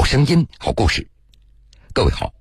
[0.00, 1.08] 好声音，好故事。
[1.92, 2.32] 各位好，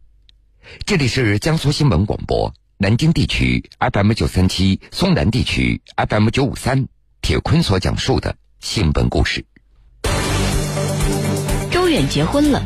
[0.85, 6.87] 这里是江苏新闻广播南京地区 FM 九三七，松南地区 FM 九五三。
[7.22, 9.45] 铁坤所讲述的新闻故事。
[11.69, 12.63] 周远结婚了，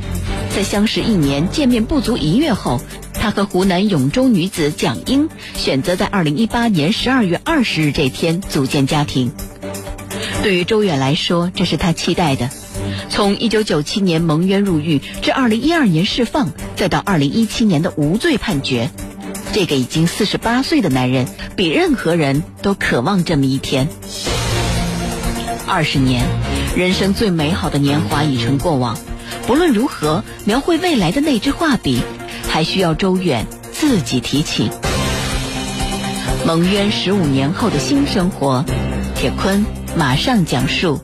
[0.56, 2.80] 在相识一年、见面不足一月后，
[3.16, 9.34] 他和湖南永州女子蒋英选择在二零一八年十二月二十日这天组建家庭。
[10.44, 12.52] 对于周远来说，这是他期待的。
[13.10, 18.90] 从一九九七年蒙冤入狱至二零一二年释放，再到二零一七年的无罪判决，
[19.54, 23.88] 这个已经四十八岁的男人，比任何人都渴望这么一天。
[25.66, 26.26] 二十年，
[26.76, 28.98] 人生最美好的年华已成过往。
[29.48, 32.02] 不论如何，描绘未来的那支画笔，
[32.50, 34.70] 还需要周远自己提起。
[36.46, 38.66] 蒙冤十五年后的新生活，
[39.16, 39.66] 铁坤
[39.96, 41.00] 马上讲述。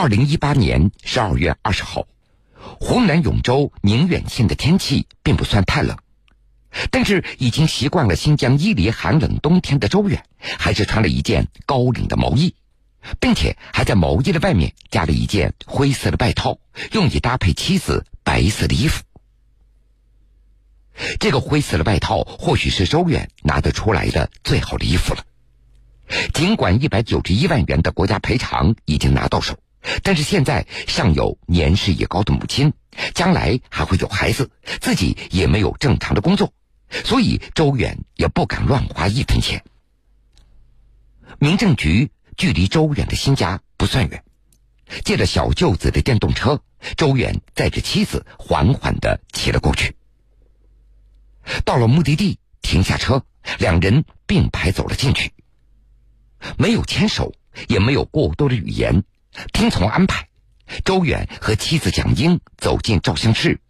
[0.00, 2.06] 二零一八年十二月二十号。
[2.80, 5.94] 湖南永州宁远县的天气并不算太冷，
[6.90, 10.24] 但是已经习惯了新疆伊犁寒冷冬天的周远，
[10.58, 12.54] 还是穿了一件高领的毛衣，
[13.20, 16.56] 并且还在毛衣的外面加了一件灰色的外套，
[16.92, 19.04] 用以搭配妻子白色的衣服。
[21.18, 25.26] 这个灰色的外套或许是周远拿得出来的最好的衣服了，
[26.32, 29.58] 尽管一百九十一万元的国家赔偿已经拿到手。
[30.02, 32.72] 但是现在尚有年事已高的母亲，
[33.14, 34.50] 将来还会有孩子，
[34.80, 36.52] 自己也没有正常的工作，
[37.04, 39.64] 所以周远也不敢乱花一分钱。
[41.38, 44.22] 民政局距离周远的新家不算远，
[45.04, 46.62] 借着小舅子的电动车，
[46.96, 49.96] 周远载着妻子缓缓的骑了过去。
[51.64, 53.24] 到了目的地，停下车，
[53.58, 55.32] 两人并排走了进去，
[56.58, 57.32] 没有牵手，
[57.68, 59.04] 也没有过多的语言。
[59.52, 60.28] 听从安排，
[60.84, 63.60] 周远和妻子蒋英走进照相室。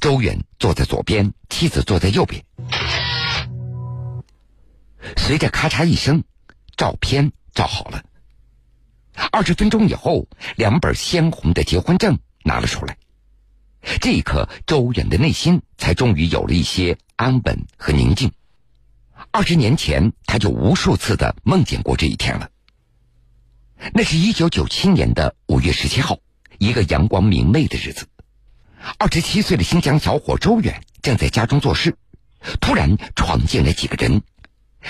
[0.00, 2.44] 周远坐在左边，妻子坐在右边。
[5.16, 6.22] 随着咔嚓一声，
[6.76, 8.04] 照片照好了。
[9.30, 12.96] 二十分钟以后，两本鲜红的结婚证拿了出来。
[14.00, 18.30] 这一刻，周远的内心才终于有了一些安稳和宁静。
[19.32, 22.48] 二十年前，他就无数次的梦见过这一天了。
[23.90, 26.18] 那是一九九七年的五月十七号，
[26.58, 28.06] 一个阳光明媚的日子。
[28.96, 31.96] 二十七岁的新疆小伙周远正在家中做事，
[32.60, 34.22] 突然闯进来几个人。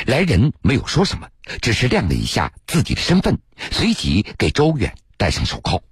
[0.07, 1.29] 来人没有说什么，
[1.63, 3.39] 只是亮了一下自己的身份，
[3.71, 5.83] 随即给周远戴上手铐。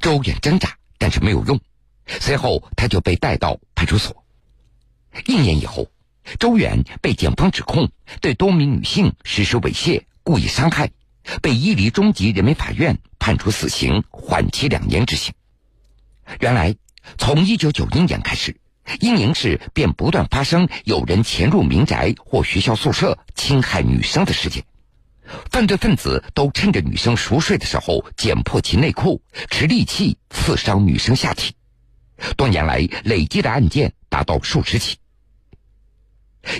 [0.00, 1.60] 周远挣扎，但是没有用。
[2.06, 4.24] 随后他就被带到派出所。
[5.26, 5.90] 一年以后，
[6.38, 7.90] 周远被警方指控
[8.22, 10.90] 对多名女性实施猥亵、故意伤害。
[11.42, 15.34] 被伊犁中级人民法院判处死刑，缓期两年执行。
[16.40, 16.74] 原来，
[17.18, 18.56] 从一九九一年开始，
[19.00, 24.64] 伊宁市便不断发生有人潜入民宅或学校宿舍侵害女生的事件。
[25.50, 29.20] 犯罪分子都趁着女生熟睡的时候剪破其内裤，
[29.50, 31.54] 持利器刺伤女生下体。
[32.36, 34.96] 多年来累积的案件达到数十起。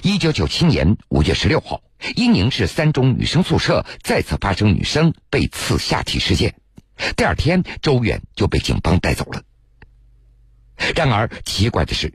[0.02, 1.82] 一九九七年五月十六号。
[2.14, 6.54] 伊宁市三中女生宿舍再次发生女生被刺下体事件，
[7.16, 9.42] 第二天周远就被警方带走了。
[10.94, 12.12] 然而奇怪的是，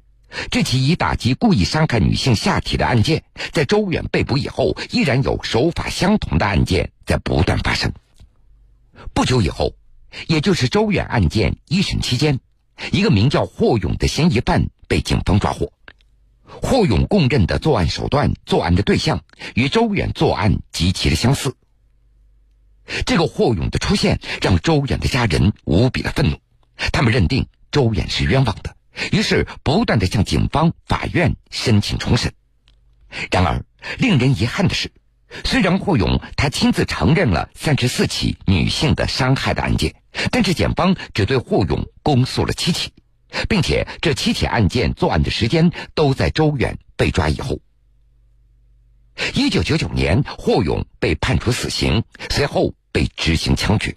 [0.52, 7.92] 这起以打击故意伤害女性下体的案件，在周远被捕以后，依然有手法相同的案件在不断发生。
[9.16, 9.74] 不久以后，
[10.28, 12.40] 也就是周远案件一审期间，
[12.92, 15.74] 一个名叫霍勇的嫌疑犯被警方抓获。
[16.62, 19.24] 霍勇供认的作案手段、作案的对象
[19.56, 21.56] 与周远作案极其的相似。
[23.06, 26.38] 这个霍勇的出现让周远的家人无比的愤怒，
[26.92, 28.76] 他们认定周远是冤枉的，
[29.12, 32.34] 于是不断的向警方、法院申请重审。
[33.30, 33.64] 然而，
[33.98, 34.92] 令人遗憾的是，
[35.46, 39.96] 虽然霍勇他亲自承认了三十四起女性的伤害的案件，
[40.32, 42.92] 但是检方只对霍勇公诉了七起。
[43.50, 47.60] 并且这七起案件作案的时间都在周远被抓以后。
[49.36, 53.96] 一九九九年，霍勇被判处死刑，随后被执行枪决。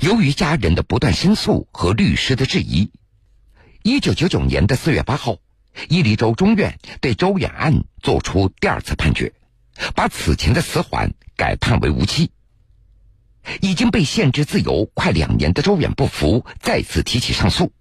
[0.00, 2.90] 由于家人的不断申诉和律师的质疑，
[3.82, 5.38] 一九九九年的四月八号，
[5.88, 9.32] 伊犁州中院对周远案作出第二次判决，
[9.94, 12.30] 把此前的死缓改判为无期。
[13.60, 17.72] 已经被限制自由快两年的周远不服，再次提起上诉。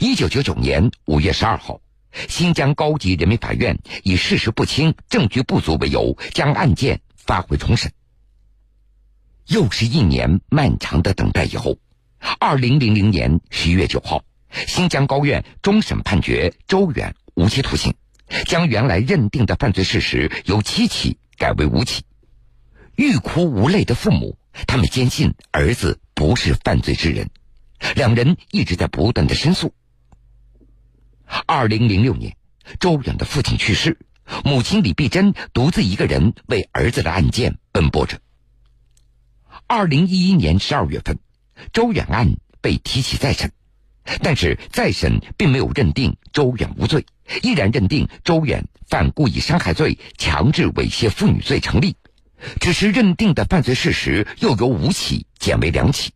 [0.00, 1.80] 一九九九年五月十二号，
[2.28, 7.92] 新疆高级人民法院以事实不清、证据不足为由，将案件发回重审。
[9.46, 11.76] 又是一年漫长的等待以后，
[12.38, 14.24] 二零零零年十一月九号，
[14.66, 17.94] 新疆高院终审判决周远无期徒刑，
[18.46, 22.04] 将原来认定的犯罪事实由七起改为五起。
[22.96, 27.28] 欲哭无泪的父母，他们坚信儿子不是犯罪之人，
[27.96, 29.74] 两人一直在不断的申诉。
[31.46, 32.36] 二零零六年，
[32.78, 33.98] 周远的父亲去世，
[34.44, 38.20] 母亲李碧珍独自一个人为儿子的案件奔波着。
[39.66, 41.18] 二零一一年十二月份，
[41.72, 43.50] 周远案被提起再审，
[44.22, 47.06] 但是再审并没有认定周远无罪，
[47.42, 51.96] 依然认定周远犯故意伤害罪、强制猥亵妇女罪成立，
[52.60, 56.12] 只是认定的犯罪事实又由五起减为两起，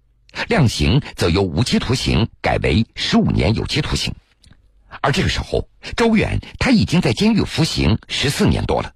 [0.49, 4.15] 量刑则由无期徒刑改为十五年有期徒刑。
[5.01, 8.93] 而这个时候，周远他已经在监狱服刑十四年多了，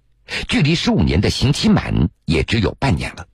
[0.48, 3.26] 距离十五年的刑期满也只有半年了。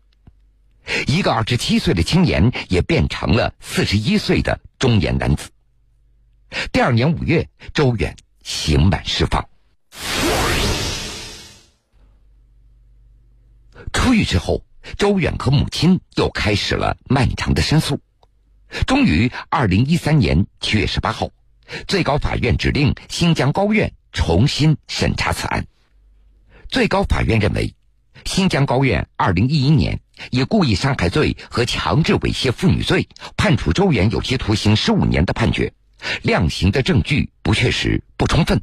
[1.06, 5.50] 一个二十七岁的青年也变成了四十一岁的中年男子。
[6.72, 9.48] 第二年五月，周远刑满释放。
[14.08, 14.64] 出狱之后，
[14.96, 18.00] 周远和母亲又开始了漫长的申诉。
[18.86, 21.28] 终于，二零一三年七月十八号。
[21.86, 25.66] 最高法院指令新疆高院重新审查此案。
[26.70, 27.74] 最高法院认为，
[28.24, 30.00] 新疆高院二零一一年
[30.30, 33.06] 以故意伤害罪和强制猥亵妇女罪
[33.36, 35.74] 判处周远有期徒刑十五年的判决，
[36.22, 38.62] 量刑的证据不确实、不充分。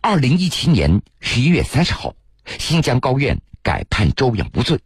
[0.00, 2.16] 二零一七年十一月三十号，
[2.58, 4.80] 新疆高院改判周远无罪。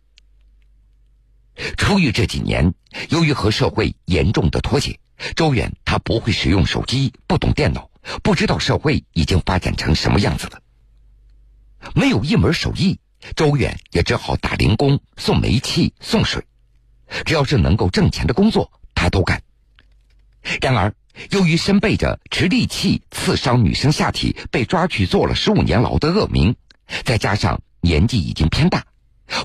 [1.77, 2.75] 出狱这几年，
[3.11, 4.99] 由于和社会严重的脱节。
[5.37, 7.89] 周远他不会使用手机，不懂电脑，
[8.25, 10.61] 不知道社会已经发展成什么样子了。
[11.95, 12.99] 没有一门手艺，
[13.37, 16.45] 周远也只好打零工、送煤气、送水，
[17.25, 19.45] 只要是能够挣钱的工作，他都干。
[20.61, 20.93] 然而，
[21.31, 26.57] 由于身背着持利器刺伤女生下体被抓去坐了十五年牢的恶名，
[27.05, 28.87] 再加上年纪已经偏大，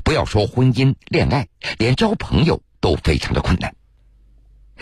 [0.04, 1.48] 不要说婚姻、恋爱，
[1.80, 3.76] 连交朋友都非常的困难。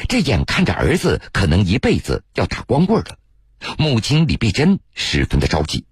[0.09, 3.17] 这眼看着儿子可能一辈子要打光棍了，
[3.77, 5.85] 母亲李碧珍十分的着急，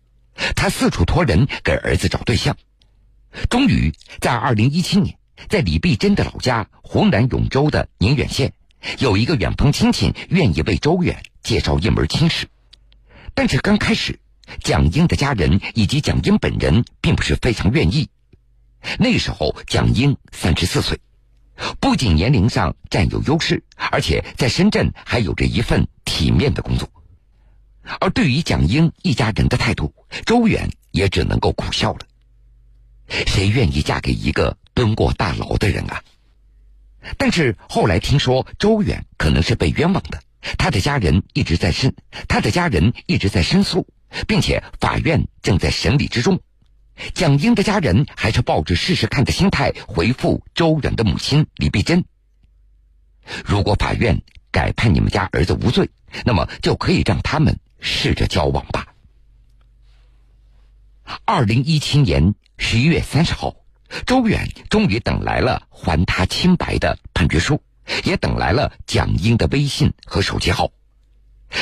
[0.56, 2.58] 她四处托人给儿子找对象。
[3.50, 5.18] 终于在二零一七年，
[5.48, 8.54] 在李碧珍的老家湖南永州的宁远县，
[9.00, 12.50] 有一个远房亲戚愿意为周远介绍一门亲事。
[13.34, 14.20] 但是刚开始，
[14.62, 18.10] 蒋英的家人以及蒋英本人并不是非常愿意。
[19.00, 21.00] 那时候蒋英三十四岁。
[21.80, 26.90] 不仅年龄上占有优势，而且在深圳还有着一份体面的工作。
[28.00, 29.94] 而对于蒋英一家人的态度，
[30.26, 32.00] 周远也只能够苦笑了。
[33.08, 36.02] 谁愿意嫁给一个蹲过大牢的人啊？
[37.18, 40.24] 但是后来听说周远可能是被冤枉的，
[40.58, 41.94] 他的家人一直在申，
[42.28, 43.88] 他的家人一直在申诉，
[44.28, 46.40] 并且法院正在审理之中。
[47.14, 52.06] 蒋英的家人还是抱着试试看的心态回复周远的母亲李碧珍
[53.44, 54.22] ：“如果法院
[54.52, 55.90] 改判你们家儿子无罪，
[56.24, 58.88] 那么就可以让他们试着交往吧。”
[61.26, 63.56] 二零一七年十一月三十号，
[64.06, 67.62] 周远终于等来了还他清白的判决书，
[68.04, 70.70] 也等来了蒋英的微信和手机号。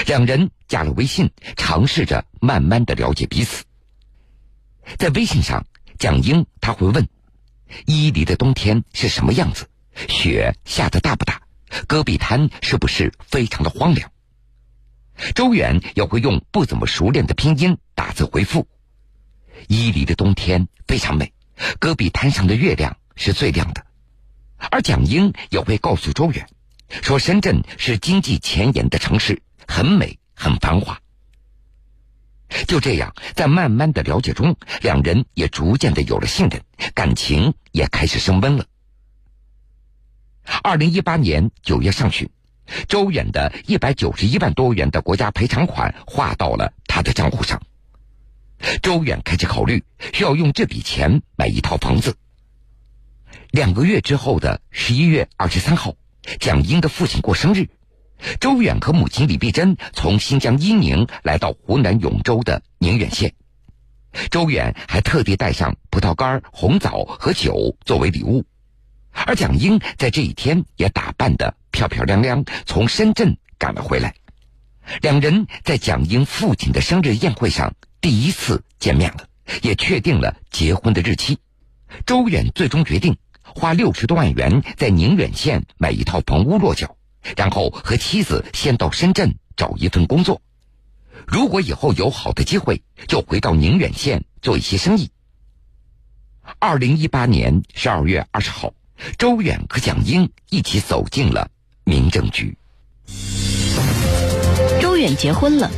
[0.06, 3.64] 两人加了微信，尝试着慢慢的了解彼此。
[4.98, 5.66] 在微信上，
[6.00, 7.08] 蒋英他会问
[7.86, 9.70] ：“伊犁的冬天是什么样子？
[10.08, 11.42] 雪下的大不大？
[11.88, 14.12] 戈壁滩是不是非常的荒凉？”
[15.36, 18.68] 周远也会用不怎么熟练的拼音打字回复
[19.68, 21.32] ：“伊犁的冬天非常美，
[21.80, 23.86] 戈壁滩上的月亮是最亮的。”
[24.72, 26.48] 而蒋英也会告诉周远，
[27.04, 29.42] 说：“深圳是经济前沿的城市，
[29.72, 31.00] 很美，很繁华。”
[32.68, 36.62] 就这样，在慢慢的了解中，两人也逐渐的有了信任，
[36.94, 38.66] 感情也开始升温了。
[40.62, 42.30] 二零一八年九月上旬，
[42.90, 47.62] 周远的一百九十一万多元的国家赔偿款划到了他的账户上。
[48.84, 52.18] 周远开始考虑需要用这笔钱买一套房子。
[53.52, 55.96] 两个月之后的十一月二十三号，
[56.40, 57.70] 蒋英的父亲过生日。
[58.40, 63.34] 周远和母亲李碧珍从新疆伊宁来到湖南永州的宁远县，
[64.30, 68.46] 周远还特地带上葡萄干、红枣和酒作为礼物，
[69.12, 74.14] 而蒋英在这一天也打扮得漂漂亮亮，从深圳赶了回来。
[75.02, 79.28] 两人在蒋英父亲的生日宴会上第一次见面了，
[79.62, 81.38] 也确定了结婚的日期。
[82.06, 86.96] 周远最终决定花六十多万元在宁远县买一套房屋落脚，
[87.36, 90.42] 然后和妻子先到深圳找一份工作。
[91.28, 95.12] 如果以后有好的机会，就回到宁远县做一些生意。
[96.60, 98.74] 二零一八年十二月二十号，
[99.18, 101.50] 周远和蒋英一起走进了
[101.84, 102.58] 民政局。
[104.82, 105.70] 周远结婚了，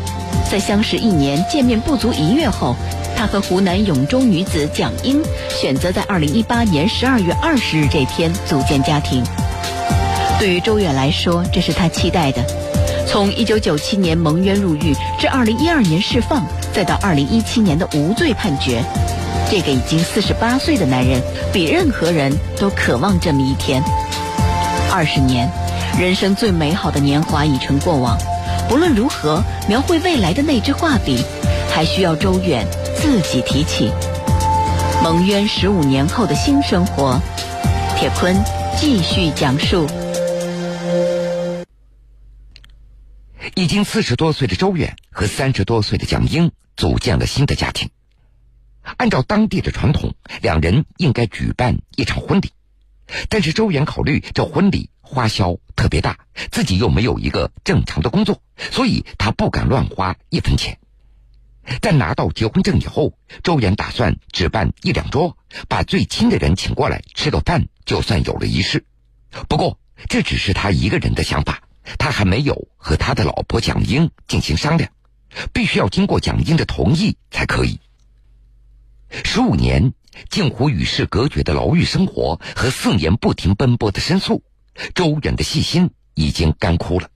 [0.50, 2.76] 在相识一年、见面不足一月后，
[3.16, 9.24] 他和湖南永州女子蒋英选择在二零一八年十二月二十日这天组建家庭。
[10.40, 12.44] 对于周远来说，这是他期待的。
[13.08, 18.84] 从一九九七年蒙冤入狱至二零一二年释放，再到二零一七年的无罪判决。
[19.50, 21.22] 这个已经四十八岁的男人，
[21.52, 23.84] 比任何人都渴望这么一天。
[24.92, 25.50] 二十年，
[26.00, 28.18] 人生最美好的年华已成过往。
[28.68, 31.24] 不论如何，描绘未来的那支画笔，
[31.72, 33.92] 还需要周远自己提起。
[35.04, 37.20] 蒙冤十五年后的新生活，
[37.98, 38.36] 铁坤
[38.78, 39.86] 继续讲述。
[43.56, 47.92] 已经四十多岁的周远和三十多岁的蒋英组建了新的家庭。
[48.98, 52.52] 按照当地的传统，两人应该举办一场婚礼，
[53.30, 56.18] 但是周远考虑这婚礼花销特别大，
[56.52, 58.42] 自己又没有一个正常的工作，
[58.72, 60.80] 所以他不敢乱花一分钱。
[61.80, 65.38] 在拿到结婚证以后，周远打算只办一两桌，
[65.70, 68.84] 把最亲的人请过来吃个饭，就算有了仪式。
[69.48, 69.80] 不过
[70.10, 71.62] 这只是他一个人的想法，
[71.98, 74.92] 他还没有和他的老婆蒋英进行商量，
[75.52, 77.80] 必须要经过蒋英的同意才可以。
[79.24, 79.94] 十五年
[80.30, 84.44] 近乎与世隔绝的牢狱生活和四年不停奔波的申诉，
[84.96, 87.10] 周远的细心已经干枯了。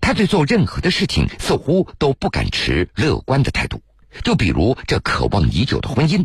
[0.00, 3.82] 他对做任何的事情似乎都不敢持乐观的态度。
[4.22, 6.24] 就比如这渴望已久的婚姻，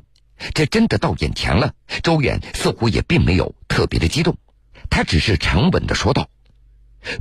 [0.53, 4.37] 这真的到眼前了，周远似乎也并没有特别的激动。
[4.89, 6.29] 他只是沉稳的说道：“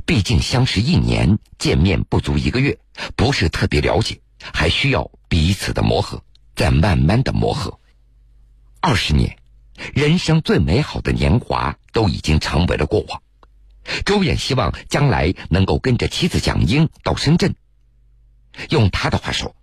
[0.05, 2.79] 毕竟相识一年，见面不足一个月，
[3.15, 4.21] 不是特别了解，
[4.53, 6.23] 还需要彼此的磨合。”
[6.53, 7.79] 再慢慢的磨合，
[8.81, 9.37] 二十年，
[9.95, 13.23] 人生最美好的年华都已经成为了过往。
[14.05, 17.55] 周远希望将来能够跟着妻子蒋英到深圳，
[18.69, 19.55] 用他的话说，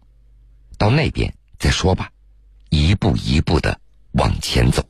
[0.76, 2.10] 到那边再说吧，
[2.70, 3.78] 一步一步的
[4.12, 4.82] 往前走。